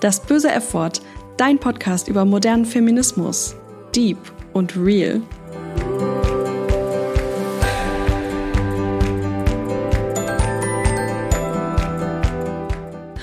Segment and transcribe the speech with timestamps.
[0.00, 1.02] Das böse F-Wort,
[1.36, 3.54] dein Podcast über modernen Feminismus.
[3.94, 4.16] Deep
[4.54, 5.20] und real.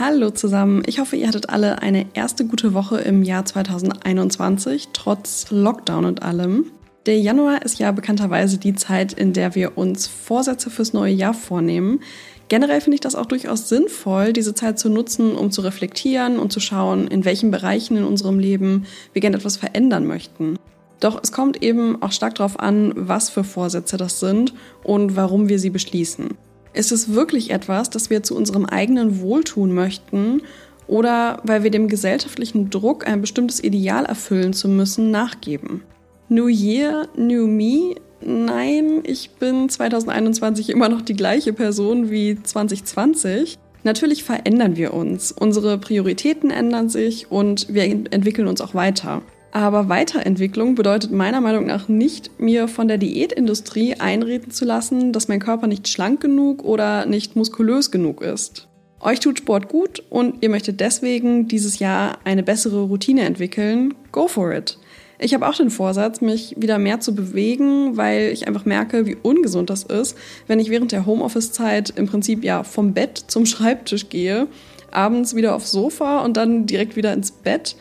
[0.00, 0.82] Hallo zusammen.
[0.86, 6.24] Ich hoffe, ihr hattet alle eine erste gute Woche im Jahr 2021, trotz Lockdown und
[6.24, 6.72] allem.
[7.06, 11.34] Der Januar ist ja bekannterweise die Zeit, in der wir uns Vorsätze fürs neue Jahr
[11.34, 12.00] vornehmen.
[12.48, 16.52] Generell finde ich das auch durchaus sinnvoll, diese Zeit zu nutzen, um zu reflektieren und
[16.52, 20.58] zu schauen, in welchen Bereichen in unserem Leben wir gerne etwas verändern möchten.
[21.00, 25.48] Doch es kommt eben auch stark darauf an, was für Vorsätze das sind und warum
[25.48, 26.30] wir sie beschließen.
[26.72, 30.42] Ist es wirklich etwas, das wir zu unserem eigenen Wohltun möchten
[30.86, 35.82] oder weil wir dem gesellschaftlichen Druck, ein bestimmtes Ideal erfüllen zu müssen, nachgeben?
[36.28, 43.58] New Year, New Me nein, ich bin 2021 immer noch die gleiche Person wie 2020.
[43.82, 49.22] Natürlich verändern wir uns, unsere Prioritäten ändern sich und wir entwickeln uns auch weiter.
[49.52, 55.28] Aber Weiterentwicklung bedeutet meiner Meinung nach nicht, mir von der Diätindustrie einreden zu lassen, dass
[55.28, 58.66] mein Körper nicht schlank genug oder nicht muskulös genug ist.
[58.98, 63.94] Euch tut Sport gut und ihr möchtet deswegen dieses Jahr eine bessere Routine entwickeln.
[64.10, 64.78] Go for it!
[65.24, 69.16] Ich habe auch den Vorsatz, mich wieder mehr zu bewegen, weil ich einfach merke, wie
[69.16, 74.10] ungesund das ist, wenn ich während der Homeoffice-Zeit im Prinzip ja vom Bett zum Schreibtisch
[74.10, 74.48] gehe,
[74.90, 77.74] abends wieder aufs Sofa und dann direkt wieder ins Bett.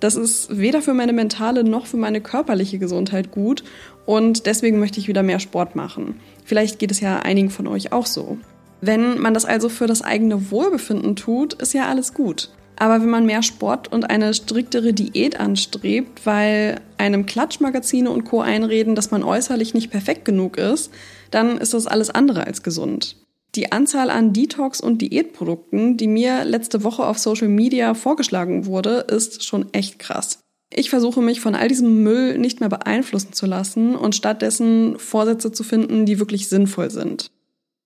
[0.00, 3.64] Das ist weder für meine mentale noch für meine körperliche Gesundheit gut
[4.04, 6.20] und deswegen möchte ich wieder mehr Sport machen.
[6.44, 8.36] Vielleicht geht es ja einigen von euch auch so.
[8.82, 12.50] Wenn man das also für das eigene Wohlbefinden tut, ist ja alles gut.
[12.80, 18.40] Aber wenn man mehr Sport und eine striktere Diät anstrebt, weil einem Klatschmagazine und Co.
[18.40, 20.90] einreden, dass man äußerlich nicht perfekt genug ist,
[21.30, 23.16] dann ist das alles andere als gesund.
[23.54, 29.04] Die Anzahl an Detox- und Diätprodukten, die mir letzte Woche auf Social Media vorgeschlagen wurde,
[29.10, 30.38] ist schon echt krass.
[30.72, 35.52] Ich versuche mich von all diesem Müll nicht mehr beeinflussen zu lassen und stattdessen Vorsätze
[35.52, 37.30] zu finden, die wirklich sinnvoll sind.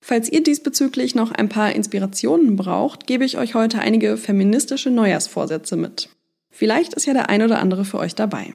[0.07, 5.77] Falls ihr diesbezüglich noch ein paar Inspirationen braucht, gebe ich euch heute einige feministische Neujahrsvorsätze
[5.77, 6.11] mit.
[6.51, 8.53] Vielleicht ist ja der ein oder andere für euch dabei.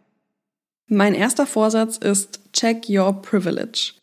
[0.86, 3.94] Mein erster Vorsatz ist Check Your Privilege.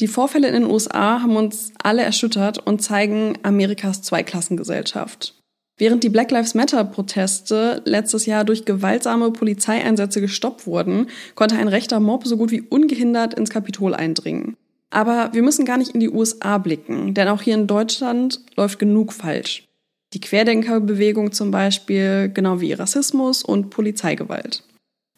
[0.00, 5.40] Die Vorfälle in den USA haben uns alle erschüttert und zeigen Amerikas Zweiklassengesellschaft.
[5.76, 11.06] Während die Black Lives Matter Proteste letztes Jahr durch gewaltsame Polizeieinsätze gestoppt wurden,
[11.36, 14.56] konnte ein rechter Mob so gut wie ungehindert ins Kapitol eindringen.
[14.90, 18.78] Aber wir müssen gar nicht in die USA blicken, denn auch hier in Deutschland läuft
[18.78, 19.64] genug falsch.
[20.12, 24.62] Die Querdenkerbewegung zum Beispiel, genau wie Rassismus und Polizeigewalt.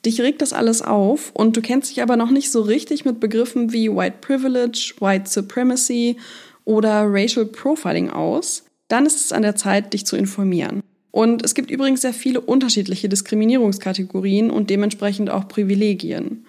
[0.05, 3.21] Dich regt das alles auf und du kennst dich aber noch nicht so richtig mit
[3.21, 6.17] Begriffen wie White Privilege, White Supremacy
[6.65, 10.83] oder Racial Profiling aus, dann ist es an der Zeit, dich zu informieren.
[11.11, 16.45] Und es gibt übrigens sehr viele unterschiedliche Diskriminierungskategorien und dementsprechend auch Privilegien.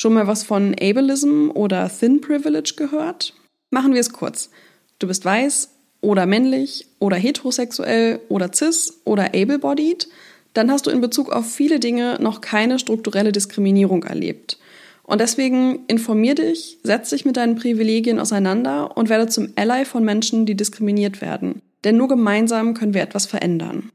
[0.00, 3.34] Schon mal was von Ableism oder Thin Privilege gehört?
[3.70, 4.48] Machen wir es kurz.
[5.00, 5.70] Du bist weiß
[6.00, 10.06] oder männlich oder heterosexuell oder cis oder able-bodied,
[10.54, 14.60] dann hast du in Bezug auf viele Dinge noch keine strukturelle Diskriminierung erlebt.
[15.02, 20.04] Und deswegen informier dich, setz dich mit deinen Privilegien auseinander und werde zum Ally von
[20.04, 21.60] Menschen, die diskriminiert werden.
[21.82, 23.90] Denn nur gemeinsam können wir etwas verändern.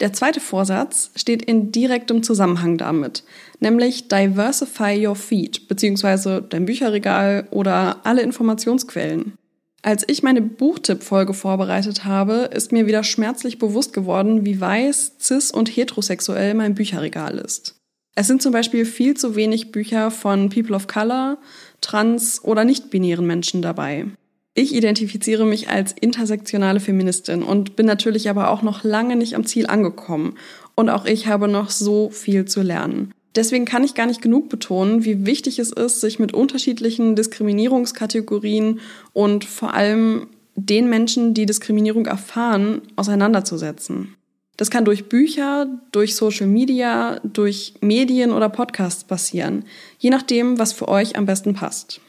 [0.00, 3.24] Der zweite Vorsatz steht in direktem Zusammenhang damit,
[3.60, 6.42] nämlich Diversify Your Feed bzw.
[6.46, 9.32] dein Bücherregal oder alle Informationsquellen.
[9.82, 15.50] Als ich meine Buchtipp-Folge vorbereitet habe, ist mir wieder schmerzlich bewusst geworden, wie weiß, cis
[15.50, 17.76] und heterosexuell mein Bücherregal ist.
[18.16, 21.38] Es sind zum Beispiel viel zu wenig Bücher von People of Color,
[21.80, 24.06] trans- oder nicht-binären Menschen dabei.
[24.58, 29.44] Ich identifiziere mich als intersektionale Feministin und bin natürlich aber auch noch lange nicht am
[29.44, 30.38] Ziel angekommen.
[30.74, 33.12] Und auch ich habe noch so viel zu lernen.
[33.34, 38.80] Deswegen kann ich gar nicht genug betonen, wie wichtig es ist, sich mit unterschiedlichen Diskriminierungskategorien
[39.12, 44.14] und vor allem den Menschen, die Diskriminierung erfahren, auseinanderzusetzen.
[44.56, 49.66] Das kann durch Bücher, durch Social Media, durch Medien oder Podcasts passieren,
[49.98, 52.00] je nachdem, was für euch am besten passt.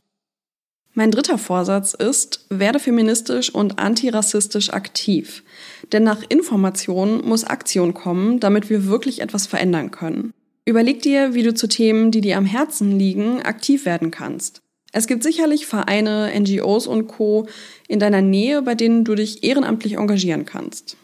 [0.98, 5.44] Mein dritter Vorsatz ist, werde feministisch und antirassistisch aktiv.
[5.92, 10.34] Denn nach Information muss Aktion kommen, damit wir wirklich etwas verändern können.
[10.66, 14.64] Überleg dir, wie du zu Themen, die dir am Herzen liegen, aktiv werden kannst.
[14.92, 17.46] Es gibt sicherlich Vereine, NGOs und Co.
[17.88, 20.98] in deiner Nähe, bei denen du dich ehrenamtlich engagieren kannst.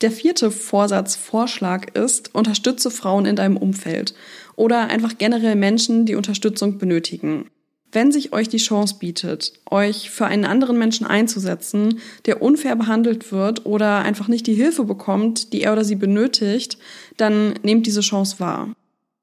[0.00, 4.14] Der vierte Vorsatzvorschlag ist, unterstütze Frauen in deinem Umfeld
[4.56, 7.50] oder einfach generell Menschen, die Unterstützung benötigen.
[7.94, 13.30] Wenn sich euch die Chance bietet, euch für einen anderen Menschen einzusetzen, der unfair behandelt
[13.30, 16.76] wird oder einfach nicht die Hilfe bekommt, die er oder sie benötigt,
[17.16, 18.70] dann nehmt diese Chance wahr.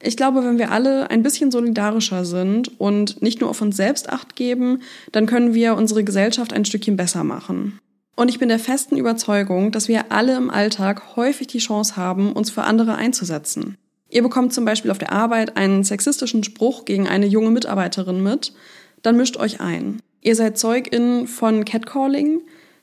[0.02, 4.08] Ich glaube, wenn wir alle ein bisschen solidarischer sind und nicht nur auf uns selbst
[4.08, 4.82] acht geben,
[5.12, 7.78] dann können wir unsere Gesellschaft ein Stückchen besser machen.
[8.16, 12.32] Und ich bin der festen Überzeugung, dass wir alle im Alltag häufig die Chance haben,
[12.32, 13.78] uns für andere einzusetzen.
[14.12, 18.54] Ihr bekommt zum Beispiel auf der Arbeit einen sexistischen Spruch gegen eine junge Mitarbeiterin mit,
[19.02, 20.02] dann mischt euch ein.
[20.22, 22.42] Ihr seid Zeugin von Catcalling,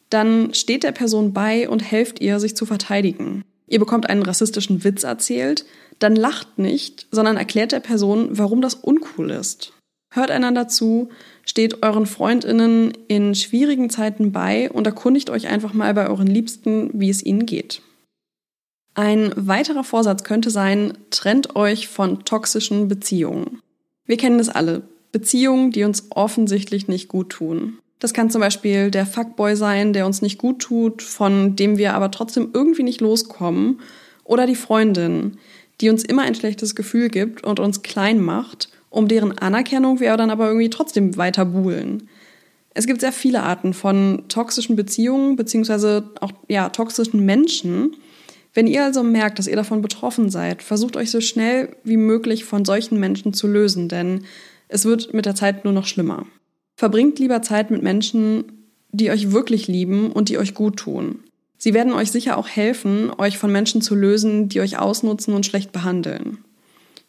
[0.09, 3.45] dann steht der Person bei und helft ihr, sich zu verteidigen.
[3.67, 5.67] Ihr bekommt einen rassistischen Witz erzählt,
[5.99, 9.75] dann lacht nicht, sondern erklärt der Person, warum das uncool ist.
[10.11, 11.11] Hört einander zu,
[11.45, 16.89] steht euren Freundinnen in schwierigen Zeiten bei und erkundigt euch einfach mal bei euren Liebsten,
[16.95, 17.83] wie es ihnen geht.
[18.99, 23.63] Ein weiterer Vorsatz könnte sein, trennt euch von toxischen Beziehungen.
[24.07, 24.83] Wir kennen es alle.
[25.13, 27.79] Beziehungen, die uns offensichtlich nicht gut tun.
[28.01, 31.95] Das kann zum Beispiel der Fuckboy sein, der uns nicht gut tut, von dem wir
[31.95, 33.79] aber trotzdem irgendwie nicht loskommen.
[34.25, 35.39] Oder die Freundin,
[35.81, 40.17] die uns immer ein schlechtes Gefühl gibt und uns klein macht, um deren Anerkennung wir
[40.17, 42.09] dann aber irgendwie trotzdem weiter buhlen.
[42.75, 47.95] Es gibt sehr viele Arten von toxischen Beziehungen beziehungsweise auch ja, toxischen Menschen.
[48.59, 52.45] Wenn ihr also merkt, dass ihr davon betroffen seid, versucht euch so schnell wie möglich
[52.45, 54.25] von solchen Menschen zu lösen, denn
[54.67, 56.27] es wird mit der Zeit nur noch schlimmer.
[56.75, 61.21] Verbringt lieber Zeit mit Menschen, die euch wirklich lieben und die euch gut tun.
[61.57, 65.47] Sie werden euch sicher auch helfen, euch von Menschen zu lösen, die euch ausnutzen und
[65.47, 66.39] schlecht behandeln.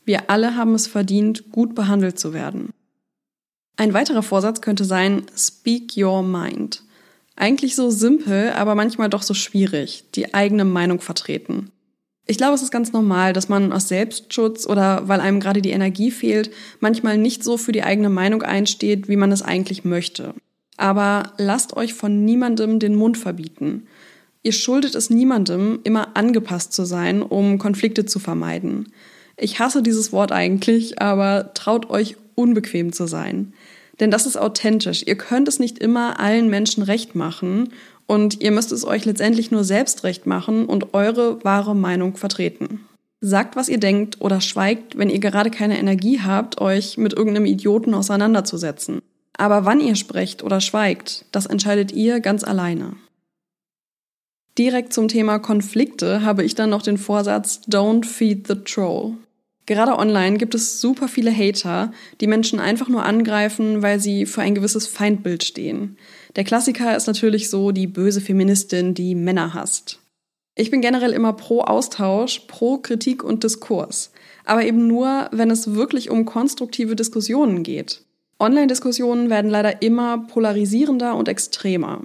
[0.06, 2.70] Wir alle haben es verdient, gut behandelt zu werden.
[3.76, 6.84] Ein weiterer Vorsatz könnte sein, Speak Your Mind.
[7.40, 11.72] Eigentlich so simpel, aber manchmal doch so schwierig, die eigene Meinung vertreten.
[12.26, 15.70] Ich glaube, es ist ganz normal, dass man aus Selbstschutz oder weil einem gerade die
[15.70, 16.52] Energie fehlt,
[16.82, 20.34] manchmal nicht so für die eigene Meinung einsteht, wie man es eigentlich möchte.
[20.76, 23.88] Aber lasst euch von niemandem den Mund verbieten.
[24.44, 28.92] Ihr schuldet es niemandem, immer angepasst zu sein, um Konflikte zu vermeiden.
[29.38, 33.54] Ich hasse dieses Wort eigentlich, aber traut euch unbequem zu sein.
[34.00, 35.04] Denn das ist authentisch.
[35.06, 37.74] Ihr könnt es nicht immer allen Menschen recht machen
[38.08, 42.86] und ihr müsst es euch letztendlich nur selbst recht machen und eure wahre Meinung vertreten.
[43.22, 47.46] Sagt, was ihr denkt oder schweigt, wenn ihr gerade keine Energie habt, euch mit irgendeinem
[47.46, 49.02] Idioten auseinanderzusetzen.
[49.38, 52.94] Aber wann ihr sprecht oder schweigt, das entscheidet ihr ganz alleine.
[54.58, 59.14] Direkt zum Thema Konflikte habe ich dann noch den Vorsatz Don't feed the troll.
[59.70, 64.42] Gerade online gibt es super viele Hater, die Menschen einfach nur angreifen, weil sie für
[64.42, 65.96] ein gewisses Feindbild stehen.
[66.36, 70.00] Der Klassiker ist natürlich so die böse Feministin, die Männer hasst.
[70.56, 74.12] Ich bin generell immer pro Austausch, pro Kritik und Diskurs.
[74.44, 78.02] Aber eben nur, wenn es wirklich um konstruktive Diskussionen geht.
[78.40, 82.02] Online-Diskussionen werden leider immer polarisierender und extremer.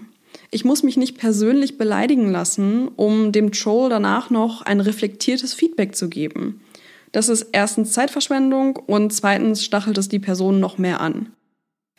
[0.51, 5.97] Ich muss mich nicht persönlich beleidigen lassen, um dem Troll danach noch ein reflektiertes Feedback
[5.97, 6.61] zu geben.
[7.15, 11.33] Das ist erstens Zeitverschwendung und zweitens stachelt es die Person noch mehr an.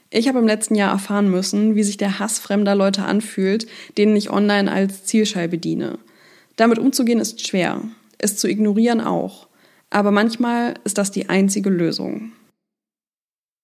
[0.09, 3.65] Ich habe im letzten Jahr erfahren müssen, wie sich der Hass fremder Leute anfühlt,
[3.97, 6.00] denen ich online als Zielscheibe diene.
[6.57, 7.81] Damit umzugehen ist schwer,
[8.17, 9.47] es zu ignorieren auch,
[9.89, 12.33] aber manchmal ist das die einzige Lösung.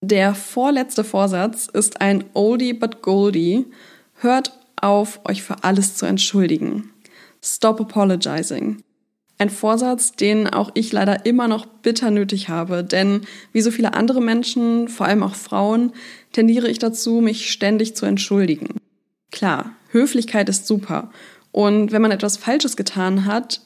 [0.01, 3.65] Der vorletzte Vorsatz ist ein Oldie but Goldie.
[4.22, 6.93] Hört auf, euch für alles zu entschuldigen.
[7.43, 8.84] Stop apologizing.
[9.41, 13.21] Ein Vorsatz, den auch ich leider immer noch bitter nötig habe, denn
[13.51, 15.93] wie so viele andere Menschen, vor allem auch Frauen,
[16.31, 18.75] tendiere ich dazu, mich ständig zu entschuldigen.
[19.31, 21.10] Klar, Höflichkeit ist super.
[21.51, 23.62] Und wenn man etwas Falsches getan hat,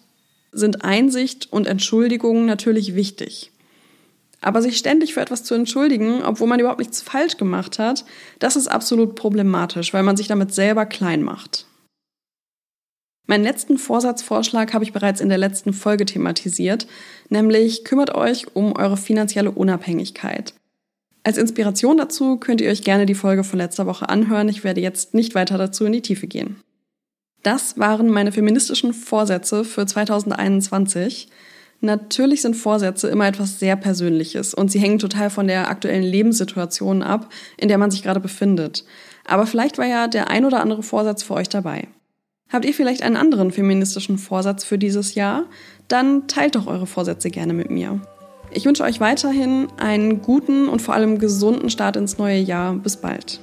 [0.53, 3.51] sind Einsicht und Entschuldigung natürlich wichtig.
[4.39, 8.05] Aber sich ständig für etwas zu entschuldigen, obwohl man überhaupt nichts falsch gemacht hat,
[8.39, 11.65] das ist absolut problematisch, weil man sich damit selber klein macht.
[13.27, 16.87] Meinen letzten Vorsatzvorschlag habe ich bereits in der letzten Folge thematisiert,
[17.29, 20.53] nämlich kümmert euch um eure finanzielle Unabhängigkeit.
[21.23, 24.47] Als Inspiration dazu könnt ihr euch gerne die Folge von letzter Woche anhören.
[24.47, 26.57] Ich werde jetzt nicht weiter dazu in die Tiefe gehen.
[27.41, 31.29] Das waren meine feministischen Vorsätze für 2021.
[31.81, 37.01] Natürlich sind Vorsätze immer etwas sehr Persönliches und sie hängen total von der aktuellen Lebenssituation
[37.01, 38.85] ab, in der man sich gerade befindet.
[39.25, 41.87] Aber vielleicht war ja der ein oder andere Vorsatz für euch dabei.
[42.49, 45.45] Habt ihr vielleicht einen anderen feministischen Vorsatz für dieses Jahr?
[45.87, 48.01] Dann teilt doch eure Vorsätze gerne mit mir.
[48.51, 52.73] Ich wünsche euch weiterhin einen guten und vor allem gesunden Start ins neue Jahr.
[52.75, 53.41] Bis bald.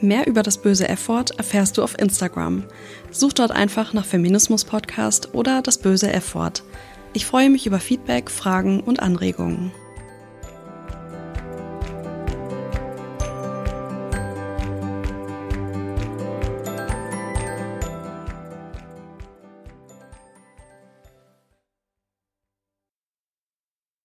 [0.00, 2.64] Mehr über das böse F-Wort erfährst du auf Instagram.
[3.10, 6.62] Such dort einfach nach Feminismus Podcast oder das böse F-Wort.
[7.14, 9.72] Ich freue mich über Feedback, Fragen und Anregungen.